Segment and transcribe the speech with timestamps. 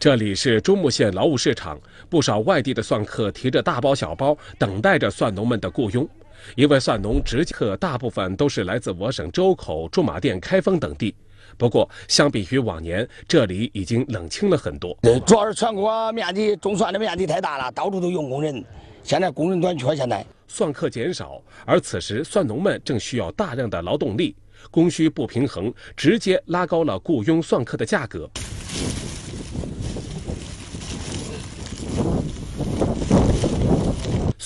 [0.00, 1.78] 这里是中牟县劳务市场，
[2.08, 6.08] 不少外地的蒜客提着大包小包，等待着蒜农们的雇佣。
[6.56, 11.14] 因为蒜农直接客大部分都是来自我省周口、驻马店、开封等地。
[11.58, 14.96] 不过，相比于往年，这里已经冷清了很多。
[15.26, 18.64] 主要是全国面积种蒜的面积太大了，到处都用工人，
[19.02, 19.94] 现在工人短缺。
[19.94, 24.34] 现在蒜客减少，而此时蒜农们正需要大量的劳动力，
[24.70, 28.26] 供需不平衡，直接拉高了雇佣蒜客的价格。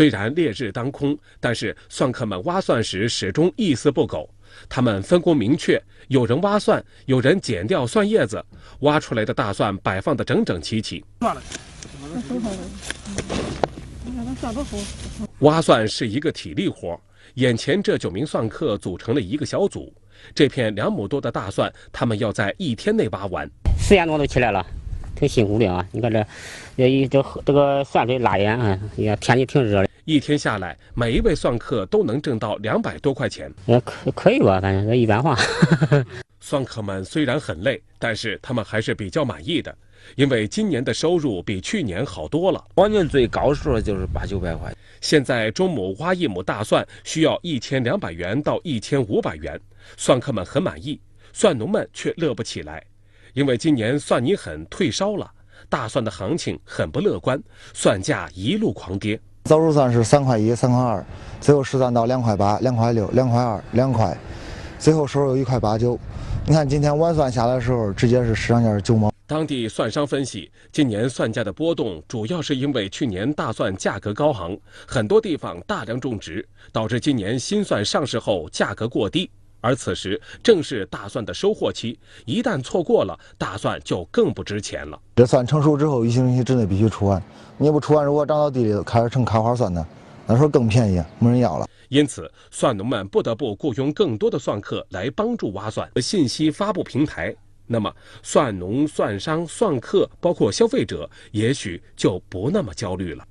[0.00, 4.26] 虽然烈日当空，但是蒜客们挖蒜时始终一丝不苟。
[4.66, 5.78] 他们分工明确，
[6.08, 8.42] 有人挖蒜，有人剪掉蒜叶子，
[8.78, 11.04] 挖出来的大蒜摆放的整整齐齐。
[15.40, 16.98] 挖蒜是一个体力活，
[17.34, 19.92] 眼前这九名蒜客组成了一个小组。
[20.34, 23.46] 这片两亩多的大蒜，他们要在一天内挖完。
[23.78, 24.64] 四点多都起来了。
[25.16, 25.86] 挺辛苦的啊！
[25.92, 26.26] 你看这，
[26.78, 28.80] 这这这个蒜水拉盐啊！
[28.96, 29.89] 呀，天气挺热的。
[30.04, 33.52] 一天下来，每一位算客都能挣到两百多块钱。
[33.66, 34.60] 呃，可可以吧？
[34.60, 35.36] 反正这一般化。
[36.40, 39.76] 算客们虽然很累，但是他们还是比较满意的，
[40.16, 42.64] 因为今年的收入比去年好多了。
[42.76, 49.60] 往年最高时候就是八九百块，现在中亩挖一亩大蒜需要一千两百元到一千五百元，
[49.98, 50.98] 算客们很满意，
[51.32, 52.82] 蒜农们却乐不起来。
[53.34, 55.30] 因为今年蒜泥狠退烧了，
[55.68, 57.40] 大蒜的行情很不乐观，
[57.74, 59.20] 蒜价一路狂跌。
[59.44, 61.04] 早熟蒜是三块一、三块二，
[61.40, 64.16] 最后实战到两块八、两块六、两块二、两块，
[64.78, 65.98] 最后收入一块八九。
[66.46, 69.10] 你看今天晚蒜下来的时候，直接是市场价是九毛。
[69.26, 79.30] 当地蒜商分析，今年蒜价的波动主要是因为去年大蒜价格高昂，很多地方大量种植，导致今年新蒜上市后价格过低。
[79.60, 84.98] 而此时正是大蒜的收获期，一旦错过了，大蒜就更不值钱了。
[85.16, 87.22] 这蒜成熟之后，一星期之内必须出完，
[87.58, 89.86] 你不出完，如果长到地里开始成开花蒜呢，
[90.26, 91.66] 那时候更便宜，没人要了。
[91.88, 95.90] 因此，蒜农们不得不雇佣更多的蒜客来帮助挖蒜。
[95.96, 97.34] 信息发布平台，
[97.66, 97.92] 那么
[98.22, 103.24] 蒜农、蒜商、蒜客，包括消费者，也许就不那么焦虑了。